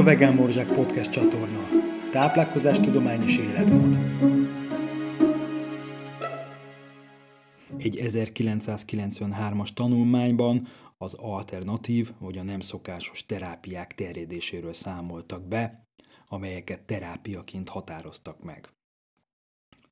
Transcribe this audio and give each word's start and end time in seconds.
a 0.00 0.02
Vegán 0.02 0.34
Morzsák 0.34 0.72
Podcast 0.72 1.10
csatorna. 1.10 1.68
Táplálkozás 2.10 2.80
tudományos 2.80 3.36
életmód. 3.36 3.98
Egy 7.76 8.00
1993-as 8.02 9.68
tanulmányban 9.74 10.66
az 10.98 11.14
alternatív 11.14 12.10
vagy 12.18 12.38
a 12.38 12.42
nem 12.42 12.60
szokásos 12.60 13.26
terápiák 13.26 13.94
terjedéséről 13.94 14.72
számoltak 14.72 15.48
be, 15.48 15.86
amelyeket 16.28 16.80
terápiaként 16.80 17.68
határoztak 17.68 18.42
meg 18.42 18.68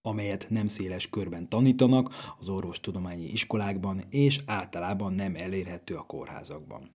amelyet 0.02 0.46
nem 0.50 0.66
széles 0.66 1.09
körben 1.09 1.48
tanítanak 1.48 2.14
az 2.38 2.48
orvostudományi 2.48 3.25
iskolákban, 3.25 4.02
és 4.10 4.40
általában 4.46 5.12
nem 5.12 5.34
elérhető 5.34 5.95
a 5.95 6.02
kórházakban. 6.02 6.90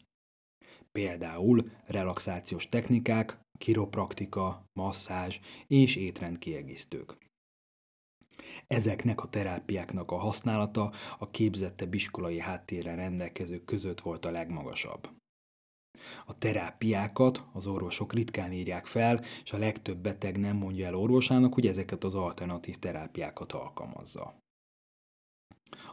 Például 0.99 1.71
relaxációs 1.85 2.69
technikák, 2.69 3.39
kiropraktika, 3.57 4.65
masszázs 4.73 5.39
és 5.67 5.95
étrendkiegészítők. 5.95 7.17
Ezeknek 8.67 9.21
a 9.21 9.29
terápiáknak 9.29 10.11
a 10.11 10.17
használata 10.17 10.91
a 11.19 11.31
képzettebb 11.31 11.93
iskolai 11.93 12.39
háttérrel 12.39 12.95
rendelkezők 12.95 13.65
között 13.65 14.01
volt 14.01 14.25
a 14.25 14.31
legmagasabb. 14.31 15.09
A 16.25 16.37
terápiákat 16.37 17.43
az 17.53 17.67
orvosok 17.67 18.13
ritkán 18.13 18.51
írják 18.51 18.85
fel, 18.85 19.21
és 19.43 19.53
a 19.53 19.57
legtöbb 19.57 19.97
beteg 19.97 20.37
nem 20.37 20.57
mondja 20.57 20.85
el 20.85 20.95
orvosának, 20.95 21.53
hogy 21.53 21.67
ezeket 21.67 22.03
az 22.03 22.15
alternatív 22.15 22.75
terápiákat 22.75 23.51
alkalmazza. 23.51 24.42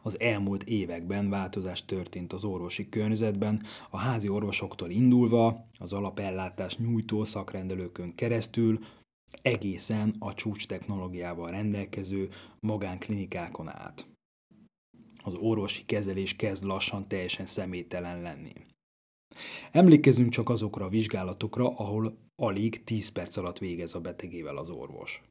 Az 0.03 0.21
elmúlt 0.21 0.63
években 0.63 1.31
változás 1.31 1.85
történt 1.85 2.33
az 2.33 2.45
orvosi 2.45 2.89
környezetben, 2.89 3.63
a 3.91 3.97
házi 3.97 4.29
orvosoktól 4.29 4.91
indulva, 4.91 5.67
az 5.79 5.93
alapellátás 5.93 6.77
nyújtó 6.77 7.25
szakrendelőkön 7.25 8.15
keresztül, 8.15 8.79
egészen 9.43 10.15
a 10.19 10.35
csúcs 10.35 10.67
technológiával 10.67 11.51
rendelkező 11.51 12.29
magánklinikákon 12.61 13.69
át. 13.69 14.07
Az 15.25 15.35
orvosi 15.35 15.85
kezelés 15.85 16.37
kezd 16.37 16.65
lassan 16.65 17.09
teljesen 17.09 17.47
személytelen 17.47 18.21
lenni. 18.21 18.53
Emlékezünk 19.71 20.31
csak 20.31 20.49
azokra 20.49 20.85
a 20.85 20.89
vizsgálatokra, 20.89 21.77
ahol 21.77 22.17
alig 22.43 22.85
10 22.85 23.09
perc 23.09 23.37
alatt 23.37 23.59
végez 23.59 23.95
a 23.95 24.01
betegével 24.01 24.57
az 24.57 24.71
orvos. 24.71 25.23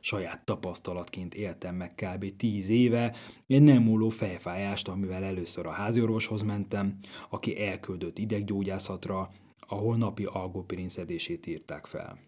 Saját 0.00 0.44
tapasztalatként 0.44 1.34
éltem 1.34 1.74
meg 1.74 1.94
kb. 1.94 2.36
10 2.36 2.68
éve 2.68 3.16
egy 3.46 3.62
nem 3.62 3.82
múló 3.82 4.08
fejfájást, 4.08 4.88
amivel 4.88 5.24
először 5.24 5.66
a 5.66 5.70
háziorvoshoz 5.70 6.42
mentem, 6.42 6.96
aki 7.30 7.60
elküldött 7.60 8.18
ideggyógyászatra, 8.18 9.30
ahol 9.58 9.96
napi 9.96 10.24
algopirin 10.24 10.88
szedését 10.88 11.46
írták 11.46 11.86
fel. 11.86 12.18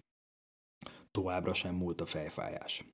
Továbbra 1.10 1.52
sem 1.52 1.74
múlt 1.74 2.00
a 2.00 2.06
fejfájás. 2.06 2.84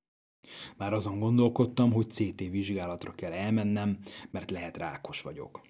Már 0.77 0.93
azon 0.93 1.19
gondolkodtam, 1.19 1.91
hogy 1.91 2.09
CT 2.09 2.39
vizsgálatra 2.39 3.11
kell 3.11 3.31
elmennem, 3.31 3.97
mert 4.31 4.51
lehet 4.51 4.77
rákos 4.77 5.21
vagyok. 5.21 5.61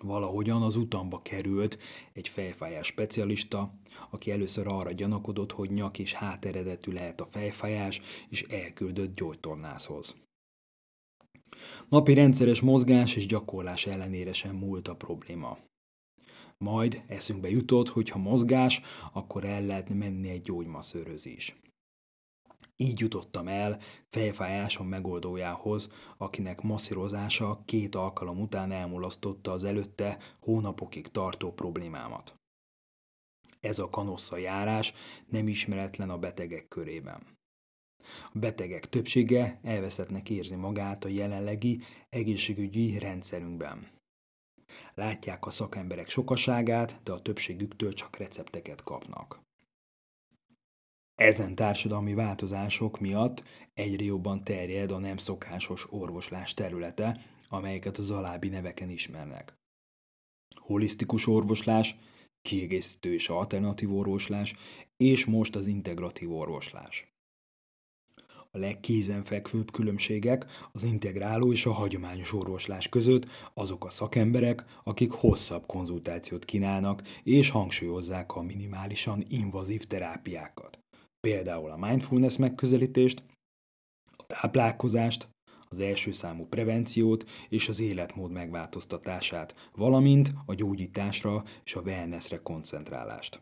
Valahogyan 0.00 0.62
az 0.62 0.76
utamba 0.76 1.22
került 1.22 1.78
egy 2.12 2.28
fejfájás 2.28 2.86
specialista, 2.86 3.74
aki 4.10 4.30
először 4.30 4.66
arra 4.66 4.92
gyanakodott, 4.92 5.52
hogy 5.52 5.70
nyak 5.70 5.98
és 5.98 6.12
háteredetű 6.12 6.92
lehet 6.92 7.20
a 7.20 7.28
fejfájás, 7.30 8.00
és 8.28 8.42
elküldött 8.42 9.14
gyógytornászhoz. 9.14 10.14
Napi 11.88 12.14
rendszeres 12.14 12.60
mozgás 12.60 13.16
és 13.16 13.26
gyakorlás 13.26 13.86
ellenére 13.86 14.32
sem 14.32 14.56
múlt 14.56 14.88
a 14.88 14.96
probléma. 14.96 15.58
Majd 16.58 17.02
eszünkbe 17.06 17.48
jutott, 17.48 17.88
hogy 17.88 18.08
ha 18.08 18.18
mozgás, 18.18 18.80
akkor 19.12 19.44
el 19.44 19.64
lehet 19.64 19.88
menni 19.88 20.28
egy 20.28 20.42
gyógymaszőröz 20.42 21.26
is. 21.26 21.56
Így 22.82 23.00
jutottam 23.00 23.48
el 23.48 23.78
fejfájásom 24.08 24.88
megoldójához, 24.88 25.90
akinek 26.16 26.60
masszírozása 26.60 27.62
két 27.64 27.94
alkalom 27.94 28.40
után 28.40 28.72
elmulasztotta 28.72 29.52
az 29.52 29.64
előtte 29.64 30.18
hónapokig 30.40 31.08
tartó 31.08 31.52
problémámat. 31.52 32.34
Ez 33.60 33.78
a 33.78 33.90
kanossza 33.90 34.36
járás 34.36 34.92
nem 35.26 35.48
ismeretlen 35.48 36.10
a 36.10 36.18
betegek 36.18 36.68
körében. 36.68 37.38
A 38.32 38.38
betegek 38.38 38.88
többsége 38.88 39.60
elveszettnek 39.62 40.30
érzi 40.30 40.54
magát 40.54 41.04
a 41.04 41.08
jelenlegi 41.08 41.80
egészségügyi 42.08 42.98
rendszerünkben. 42.98 43.90
Látják 44.94 45.46
a 45.46 45.50
szakemberek 45.50 46.08
sokaságát, 46.08 47.00
de 47.02 47.12
a 47.12 47.22
többségüktől 47.22 47.92
csak 47.92 48.16
recepteket 48.16 48.82
kapnak. 48.82 49.40
Ezen 51.14 51.54
társadalmi 51.54 52.14
változások 52.14 53.00
miatt 53.00 53.42
egyre 53.74 54.04
jobban 54.04 54.44
terjed 54.44 54.90
a 54.90 54.98
nem 54.98 55.16
szokásos 55.16 55.86
orvoslás 55.90 56.54
területe, 56.54 57.18
amelyeket 57.48 57.98
az 57.98 58.10
alábbi 58.10 58.48
neveken 58.48 58.90
ismernek. 58.90 59.54
Holisztikus 60.54 61.26
orvoslás, 61.26 61.96
kiegészítő 62.42 63.14
és 63.14 63.28
alternatív 63.28 63.94
orvoslás, 63.94 64.54
és 64.96 65.24
most 65.24 65.56
az 65.56 65.66
integratív 65.66 66.32
orvoslás. 66.32 67.10
A 68.50 68.58
legkézenfekvőbb 68.58 69.70
különbségek 69.70 70.46
az 70.72 70.84
integráló 70.84 71.52
és 71.52 71.66
a 71.66 71.72
hagyományos 71.72 72.32
orvoslás 72.32 72.88
között 72.88 73.26
azok 73.54 73.84
a 73.84 73.90
szakemberek, 73.90 74.64
akik 74.84 75.12
hosszabb 75.12 75.66
konzultációt 75.66 76.44
kínálnak 76.44 77.02
és 77.22 77.50
hangsúlyozzák 77.50 78.34
a 78.34 78.42
minimálisan 78.42 79.24
invazív 79.28 79.84
terápiákat 79.84 80.81
például 81.26 81.70
a 81.70 81.76
mindfulness 81.76 82.36
megközelítést, 82.36 83.22
a 84.16 84.26
táplálkozást, 84.26 85.28
az 85.68 85.80
első 85.80 86.12
számú 86.12 86.46
prevenciót 86.46 87.30
és 87.48 87.68
az 87.68 87.80
életmód 87.80 88.30
megváltoztatását, 88.30 89.70
valamint 89.76 90.32
a 90.46 90.54
gyógyításra 90.54 91.44
és 91.64 91.74
a 91.74 91.80
wellnessre 91.80 92.42
koncentrálást. 92.42 93.40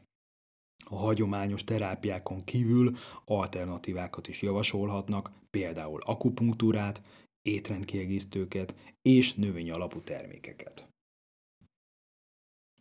A 0.85 0.97
hagyományos 0.97 1.65
terápiákon 1.65 2.45
kívül 2.45 2.97
alternatívákat 3.25 4.29
is 4.29 4.43
javasolhatnak, 4.43 5.31
például 5.51 6.01
akupunktúrát, 6.05 7.03
étrendkiegészítőket 7.43 8.75
és 9.03 9.35
növényalapú 9.35 10.01
termékeket. 10.01 10.90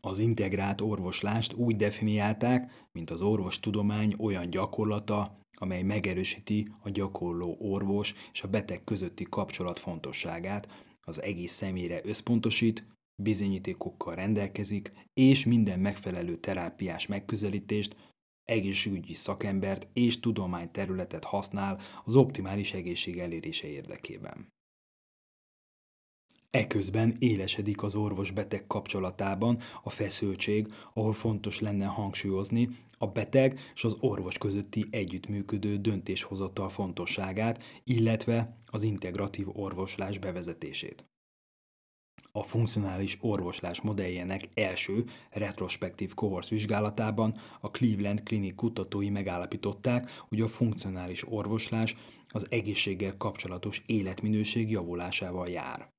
Az 0.01 0.19
integrált 0.19 0.81
orvoslást 0.81 1.53
úgy 1.53 1.75
definiálták, 1.75 2.87
mint 2.91 3.09
az 3.09 3.21
orvostudomány 3.21 4.15
olyan 4.17 4.49
gyakorlata, 4.49 5.37
amely 5.57 5.81
megerősíti 5.81 6.71
a 6.79 6.89
gyakorló 6.89 7.57
orvos 7.59 8.13
és 8.31 8.41
a 8.43 8.47
beteg 8.47 8.83
közötti 8.83 9.23
kapcsolat 9.23 9.79
fontosságát, 9.79 10.69
az 11.01 11.21
egész 11.21 11.51
személyre 11.51 12.01
összpontosít, 12.03 12.87
bizonyítékokkal 13.15 14.15
rendelkezik, 14.15 14.91
és 15.13 15.45
minden 15.45 15.79
megfelelő 15.79 16.37
terápiás 16.37 17.07
megközelítést, 17.07 17.95
egészségügyi 18.43 19.13
szakembert 19.13 19.87
és 19.93 20.19
tudományterületet 20.19 21.23
használ 21.23 21.79
az 22.05 22.15
optimális 22.15 22.73
egészség 22.73 23.19
elérése 23.19 23.67
érdekében. 23.67 24.53
Eközben 26.51 27.15
élesedik 27.19 27.83
az 27.83 27.95
orvos-beteg 27.95 28.67
kapcsolatában 28.67 29.59
a 29.83 29.89
feszültség, 29.89 30.73
ahol 30.93 31.13
fontos 31.13 31.59
lenne 31.59 31.85
hangsúlyozni 31.85 32.69
a 32.97 33.07
beteg 33.07 33.59
és 33.73 33.83
az 33.83 33.97
orvos 33.99 34.37
közötti 34.37 34.87
együttműködő 34.91 35.77
döntéshozatal 35.77 36.69
fontosságát, 36.69 37.63
illetve 37.83 38.57
az 38.65 38.83
integratív 38.83 39.47
orvoslás 39.53 40.17
bevezetését. 40.17 41.05
A 42.31 42.43
funkcionális 42.43 43.17
orvoslás 43.21 43.81
modelljének 43.81 44.49
első 44.53 45.05
retrospektív 45.29 46.13
kohorsz 46.13 46.49
vizsgálatában 46.49 47.35
a 47.59 47.71
Cleveland 47.71 48.23
Clinic 48.23 48.55
kutatói 48.55 49.09
megállapították, 49.09 50.11
hogy 50.29 50.41
a 50.41 50.47
funkcionális 50.47 51.31
orvoslás 51.31 51.95
az 52.29 52.45
egészséggel 52.49 53.17
kapcsolatos 53.17 53.83
életminőség 53.85 54.69
javulásával 54.69 55.47
jár. 55.47 55.97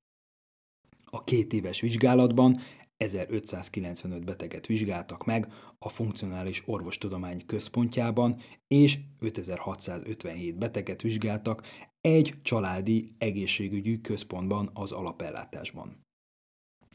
A 1.10 1.24
két 1.24 1.52
éves 1.52 1.80
vizsgálatban 1.80 2.56
1595 2.96 4.24
beteget 4.24 4.66
vizsgáltak 4.66 5.24
meg 5.24 5.52
a 5.78 5.88
Funkcionális 5.88 6.62
Orvostudomány 6.66 7.46
Központjában, 7.46 8.40
és 8.66 8.98
5657 9.18 10.58
beteget 10.58 11.02
vizsgáltak 11.02 11.62
egy 12.00 12.34
családi 12.42 13.14
egészségügyi 13.18 14.00
központban 14.00 14.70
az 14.74 14.92
alapellátásban. 14.92 16.04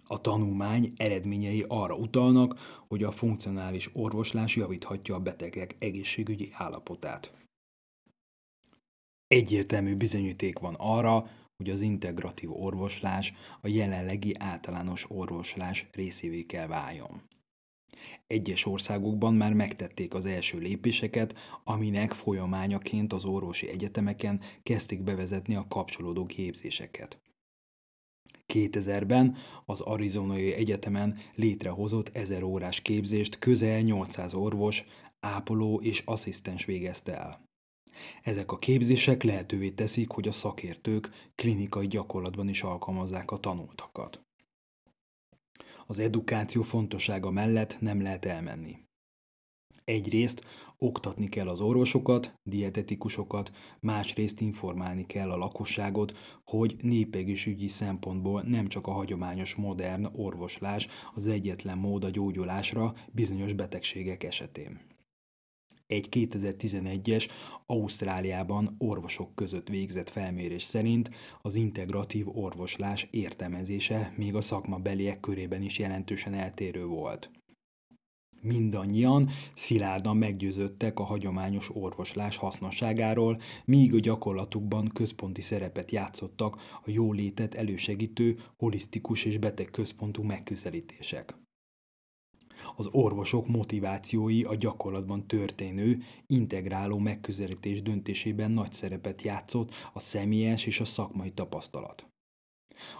A 0.07 0.21
tanulmány 0.21 0.93
eredményei 0.95 1.65
arra 1.67 1.95
utalnak, 1.95 2.59
hogy 2.87 3.03
a 3.03 3.11
funkcionális 3.11 3.89
orvoslás 3.93 4.55
javíthatja 4.55 5.15
a 5.15 5.19
betegek 5.19 5.75
egészségügyi 5.79 6.49
állapotát. 6.53 7.33
Egyértelmű 9.27 9.95
bizonyíték 9.95 10.59
van 10.59 10.75
arra, 10.77 11.29
hogy 11.57 11.69
az 11.69 11.81
integratív 11.81 12.51
orvoslás 12.51 13.33
a 13.61 13.67
jelenlegi 13.67 14.35
általános 14.39 15.05
orvoslás 15.09 15.87
részévé 15.91 16.43
kell 16.43 16.67
váljon. 16.67 17.21
Egyes 18.27 18.65
országokban 18.65 19.33
már 19.33 19.53
megtették 19.53 20.13
az 20.13 20.25
első 20.25 20.57
lépéseket, 20.57 21.35
aminek 21.63 22.11
folyamányaként 22.11 23.13
az 23.13 23.25
orvosi 23.25 23.69
egyetemeken 23.69 24.41
kezdték 24.63 25.01
bevezetni 25.01 25.55
a 25.55 25.67
kapcsolódó 25.67 26.25
képzéseket. 26.25 27.19
2000-ben 28.53 29.35
az 29.65 29.81
Arizonai 29.81 30.53
Egyetemen 30.53 31.17
létrehozott 31.35 32.15
1000 32.15 32.43
órás 32.43 32.81
képzést 32.81 33.39
közel 33.39 33.79
800 33.79 34.33
orvos, 34.33 34.85
ápoló 35.19 35.81
és 35.81 36.01
asszisztens 36.05 36.65
végezte 36.65 37.17
el. 37.17 37.44
Ezek 38.23 38.51
a 38.51 38.57
képzések 38.57 39.23
lehetővé 39.23 39.69
teszik, 39.69 40.09
hogy 40.09 40.27
a 40.27 40.31
szakértők 40.31 41.09
klinikai 41.35 41.87
gyakorlatban 41.87 42.49
is 42.49 42.61
alkalmazzák 42.61 43.31
a 43.31 43.39
tanultakat. 43.39 44.25
Az 45.87 45.99
edukáció 45.99 46.61
fontossága 46.61 47.29
mellett 47.29 47.77
nem 47.79 48.01
lehet 48.01 48.25
elmenni. 48.25 48.83
Egyrészt 49.83 50.45
oktatni 50.77 51.29
kell 51.29 51.47
az 51.47 51.61
orvosokat, 51.61 52.39
dietetikusokat, 52.43 53.51
másrészt 53.79 54.41
informálni 54.41 55.05
kell 55.05 55.29
a 55.29 55.37
lakosságot, 55.37 56.17
hogy 56.45 56.75
népegészségügyi 56.81 57.67
szempontból 57.67 58.41
nem 58.41 58.67
csak 58.67 58.87
a 58.87 58.91
hagyományos 58.91 59.55
modern 59.55 60.07
orvoslás 60.15 60.87
az 61.13 61.27
egyetlen 61.27 61.77
mód 61.77 62.03
a 62.03 62.09
gyógyulásra 62.09 62.93
bizonyos 63.11 63.53
betegségek 63.53 64.23
esetén. 64.23 64.94
Egy 65.87 66.07
2011-es 66.11 67.29
Ausztráliában 67.65 68.75
orvosok 68.77 69.35
között 69.35 69.67
végzett 69.67 70.09
felmérés 70.09 70.63
szerint 70.63 71.09
az 71.41 71.55
integratív 71.55 72.37
orvoslás 72.37 73.07
értelmezése 73.11 74.13
még 74.15 74.35
a 74.35 74.41
szakmabeliek 74.41 75.19
körében 75.19 75.61
is 75.61 75.79
jelentősen 75.79 76.33
eltérő 76.33 76.85
volt. 76.85 77.29
Mindannyian 78.41 79.29
szilárdan 79.53 80.17
meggyőződtek 80.17 80.99
a 80.99 81.03
hagyományos 81.03 81.69
orvoslás 81.75 82.37
hasznosságáról, 82.37 83.39
míg 83.65 83.93
a 83.93 83.99
gyakorlatukban 83.99 84.87
központi 84.93 85.41
szerepet 85.41 85.91
játszottak 85.91 86.55
a 86.85 86.89
jólétet 86.91 87.55
elősegítő, 87.55 88.37
holisztikus 88.57 89.25
és 89.25 89.37
betegközpontú 89.37 90.23
megközelítések. 90.23 91.44
Az 92.75 92.87
orvosok 92.91 93.47
motivációi 93.47 94.43
a 94.43 94.55
gyakorlatban 94.55 95.27
történő, 95.27 96.03
integráló 96.27 96.97
megközelítés 96.97 97.81
döntésében 97.81 98.51
nagy 98.51 98.73
szerepet 98.73 99.21
játszott 99.21 99.73
a 99.93 99.99
személyes 99.99 100.65
és 100.65 100.79
a 100.79 100.85
szakmai 100.85 101.31
tapasztalat. 101.31 102.07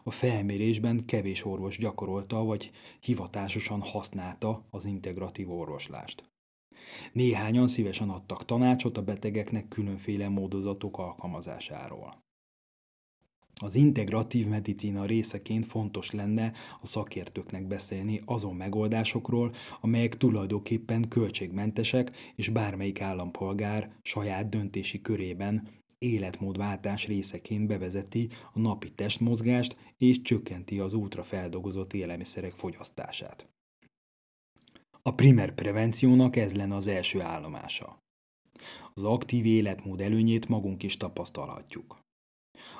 A 0.03 0.11
felmérésben 0.11 1.05
kevés 1.05 1.45
orvos 1.45 1.77
gyakorolta 1.77 2.43
vagy 2.43 2.71
hivatásosan 2.99 3.81
használta 3.81 4.65
az 4.69 4.85
integratív 4.85 5.51
orvoslást. 5.51 6.23
Néhányan 7.13 7.67
szívesen 7.67 8.09
adtak 8.09 8.45
tanácsot 8.45 8.97
a 8.97 9.03
betegeknek 9.03 9.67
különféle 9.67 10.29
módozatok 10.29 10.97
alkalmazásáról. 10.97 12.24
Az 13.61 13.75
integratív 13.75 14.47
medicína 14.47 15.05
részeként 15.05 15.65
fontos 15.65 16.11
lenne 16.11 16.51
a 16.81 16.85
szakértőknek 16.85 17.67
beszélni 17.67 18.21
azon 18.25 18.55
megoldásokról, 18.55 19.51
amelyek 19.81 20.17
tulajdonképpen 20.17 21.07
költségmentesek, 21.07 22.11
és 22.35 22.49
bármelyik 22.49 23.01
állampolgár 23.01 23.95
saját 24.01 24.49
döntési 24.49 25.01
körében 25.01 25.67
életmódváltás 25.97 27.07
részeként 27.07 27.67
bevezeti 27.67 28.29
a 28.53 28.59
napi 28.59 28.89
testmozgást 28.89 29.77
és 29.97 30.21
csökkenti 30.21 30.79
az 30.79 30.93
ultrafeldolgozott 30.93 31.93
élelmiszerek 31.93 32.53
fogyasztását. 32.53 33.47
A 35.01 35.13
primer 35.13 35.53
prevenciónak 35.53 36.35
ez 36.35 36.55
lenne 36.55 36.75
az 36.75 36.87
első 36.87 37.21
állomása. 37.21 37.97
Az 38.93 39.03
aktív 39.03 39.45
életmód 39.45 40.01
előnyét 40.01 40.47
magunk 40.47 40.83
is 40.83 40.97
tapasztalhatjuk. 40.97 42.04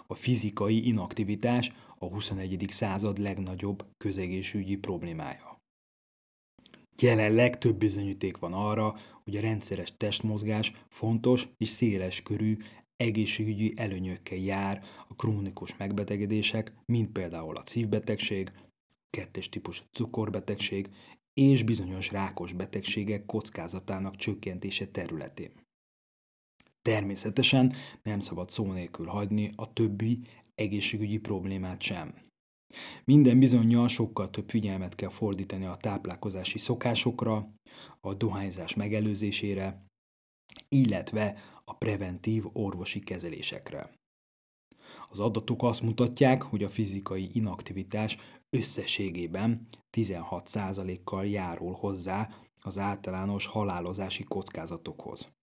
A 0.08 0.16
fizikai 0.16 0.88
inaktivitás 0.88 1.72
a 1.98 2.06
21. 2.06 2.66
század 2.70 3.18
legnagyobb 3.18 3.86
közegészségügyi 3.98 4.78
problémája. 4.78 5.60
Jelenleg 7.02 7.58
több 7.58 7.76
bizonyíték 7.76 8.38
van 8.38 8.54
arra, 8.54 8.96
hogy 9.24 9.38
a 9.38 9.42
rendszeres 9.42 9.94
testmozgás 9.98 10.74
fontos 10.88 11.48
és 11.58 11.70
széles 11.70 12.22
körű 12.22 12.58
egészségügyi 12.96 13.74
előnyökkel 13.76 14.38
jár 14.38 14.84
a 15.08 15.16
krónikus 15.16 15.78
megbetegedések, 15.78 16.74
mint 16.86 17.12
például 17.12 17.56
a 17.56 17.64
szívbetegség, 17.66 18.52
kettes 19.10 19.50
típusú 19.50 19.84
cukorbetegség 19.92 20.90
és 21.34 21.64
bizonyos 21.64 22.12
rákos 22.12 22.54
betegségek 22.54 23.26
kockázatának 23.26 24.16
csökkentése 24.16 24.88
területén. 24.88 25.65
Természetesen 26.86 27.74
nem 28.04 28.20
szabad 28.20 28.50
szó 28.50 28.72
nélkül 28.72 29.06
hagyni 29.06 29.52
a 29.56 29.74
többi 29.74 30.20
egészségügyi 30.56 31.18
problémát 31.18 31.82
sem. 31.82 32.14
Minden 33.04 33.40
bizonyal 33.40 33.88
sokkal 33.88 34.30
több 34.30 34.50
figyelmet 34.50 34.96
kell 34.96 35.10
fordítani 35.10 35.66
a 35.66 35.76
táplálkozási 35.76 36.58
szokásokra, 36.58 37.50
a 38.02 38.14
dohányzás 38.14 38.74
megelőzésére, 38.74 39.86
illetve 40.70 41.38
a 41.64 41.74
preventív 41.74 42.44
orvosi 42.54 43.00
kezelésekre. 43.00 43.94
Az 45.10 45.20
adatok 45.20 45.64
azt 45.64 45.82
mutatják, 45.82 46.42
hogy 46.42 46.64
a 46.64 46.70
fizikai 46.70 47.30
inaktivitás 47.34 48.18
összességében 48.50 49.68
16%-kal 49.98 51.26
járul 51.26 51.74
hozzá 51.74 52.30
az 52.62 52.78
általános 52.78 53.46
halálozási 53.46 54.24
kockázatokhoz. 54.24 55.34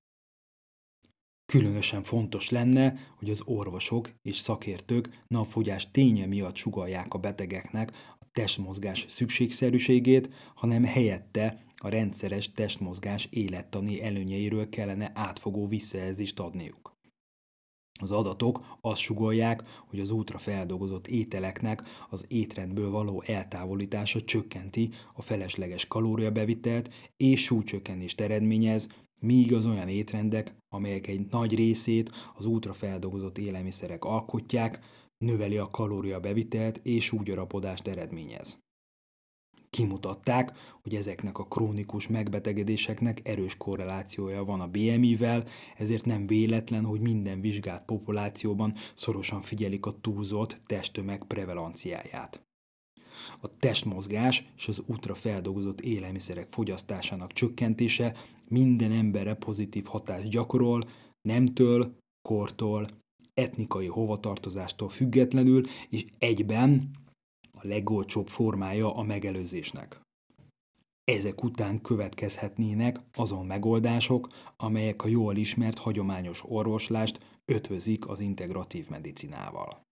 Különösen 1.53 2.03
fontos 2.03 2.51
lenne, 2.51 2.95
hogy 3.19 3.31
az 3.31 3.43
orvosok 3.45 4.11
és 4.23 4.37
szakértők 4.37 5.25
napfogyás 5.29 5.91
ténye 5.91 6.27
miatt 6.27 6.57
sugalják 6.57 7.15
a 7.15 7.19
betegeknek 7.19 7.93
a 8.21 8.25
testmozgás 8.33 9.07
szükségszerűségét, 9.09 10.31
hanem 10.55 10.85
helyette 10.85 11.65
a 11.77 11.89
rendszeres 11.89 12.53
testmozgás 12.53 13.29
élettani 13.31 14.03
előnyeiről 14.03 14.69
kellene 14.69 15.11
átfogó 15.15 15.67
visszajelzést 15.67 16.41
adniuk. 16.41 16.97
Az 18.01 18.11
adatok 18.11 18.79
azt 18.81 19.01
sugolják, 19.01 19.63
hogy 19.89 20.01
az 20.01 20.11
ultrafeldolgozott 20.11 21.07
ételeknek 21.07 21.83
az 22.11 22.25
étrendből 22.29 22.91
való 22.91 23.23
eltávolítása 23.27 24.23
csökkenti 24.23 24.91
a 25.15 25.23
felesleges 25.23 25.87
kalóriabevitelt 25.87 26.91
és 27.17 27.43
súlycsökkenést 27.43 28.21
eredményez, 28.21 28.89
míg 29.23 29.55
az 29.55 29.67
olyan 29.67 29.89
étrendek, 29.89 30.55
amelyek 30.69 31.07
egy 31.07 31.27
nagy 31.31 31.55
részét 31.55 32.11
az 32.37 32.45
ultrafeldolgozott 32.45 33.39
élelmiszerek 33.39 34.05
alkotják, 34.05 34.81
növeli 35.25 35.57
a 35.57 35.71
kalóriabevitelt 35.71 36.81
és 36.83 37.05
súlygyarapodást 37.05 37.89
eredményez. 37.89 38.59
Kimutatták, 39.71 40.53
hogy 40.83 40.95
ezeknek 40.95 41.39
a 41.39 41.45
krónikus 41.45 42.09
megbetegedéseknek 42.09 43.29
erős 43.29 43.57
korrelációja 43.57 44.45
van 44.45 44.61
a 44.61 44.69
BMI-vel, 44.69 45.45
ezért 45.77 46.05
nem 46.05 46.27
véletlen, 46.27 46.85
hogy 46.85 47.01
minden 47.01 47.41
vizsgált 47.41 47.85
populációban 47.85 48.75
szorosan 48.95 49.41
figyelik 49.41 49.87
a 49.87 50.01
túlzott 50.01 50.61
testtömeg 50.67 51.25
prevalenciáját. 51.25 52.43
A 53.41 53.57
testmozgás 53.57 54.45
és 54.57 54.69
az 54.69 54.83
ultrafeldolgozott 54.87 55.81
élelmiszerek 55.81 56.47
fogyasztásának 56.51 57.33
csökkentése 57.33 58.17
minden 58.49 58.93
emberre 58.93 59.35
pozitív 59.35 59.85
hatást 59.85 60.29
gyakorol, 60.29 60.83
nemtől, 61.29 61.97
kortól, 62.29 62.89
etnikai 63.35 63.87
hovatartozástól 63.87 64.89
függetlenül, 64.89 65.63
és 65.89 66.07
egyben 66.19 66.91
a 67.53 67.67
legolcsóbb 67.67 68.29
formája 68.29 68.95
a 68.95 69.03
megelőzésnek. 69.03 70.01
Ezek 71.05 71.43
után 71.43 71.81
következhetnének 71.81 73.01
azon 73.15 73.47
megoldások, 73.47 74.29
amelyek 74.57 75.05
a 75.05 75.09
jól 75.09 75.37
ismert 75.37 75.79
hagyományos 75.79 76.43
orvoslást 76.45 77.19
ötvözik 77.45 78.09
az 78.09 78.21
integratív 78.21 78.89
medicinával. 78.89 79.83